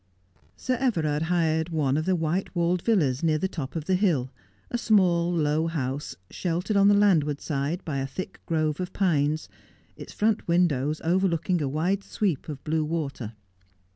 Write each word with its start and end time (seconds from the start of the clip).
'.Sir 0.57 0.77
Everard 0.79 1.21
hired 1.29 1.69
one 1.69 1.95
of 1.95 2.05
the 2.05 2.15
white 2.15 2.49
vailed 2.55 2.81
villas 2.81 3.21
near 3.21 3.37
the 3.37 3.47
top 3.47 3.75
of 3.75 3.85
the 3.85 3.93
hill, 3.93 4.31
a 4.71 4.77
small 4.79 5.31
low 5.31 5.67
house, 5.67 6.15
sheltered 6.31 6.75
ou 6.75 6.83
the 6.85 6.95
landward 6.95 7.39
side 7.39 7.85
by 7.85 7.99
a 7.99 8.07
thick 8.07 8.39
grove 8.47 8.79
of 8.79 8.93
pines, 8.93 9.47
its 9.95 10.11
front 10.11 10.47
windows 10.47 11.01
overlooking 11.03 11.61
a 11.61 11.69
wide 11.69 12.03
sweep 12.03 12.49
of 12.49 12.63
blue 12.63 12.83
water. 12.83 13.33